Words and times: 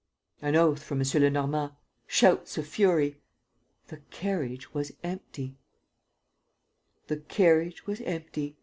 An 0.41 0.55
oath 0.55 0.81
from 0.81 0.99
M. 1.01 1.05
Lenormand... 1.13 1.73
shouts 2.07 2.57
of 2.57 2.65
fury.... 2.65 3.21
The 3.89 3.97
carriage 4.09 4.73
was 4.73 4.91
empty! 5.03 5.57
The 7.05 7.17
carriage 7.17 7.85
was 7.85 8.01
empty. 8.01 8.57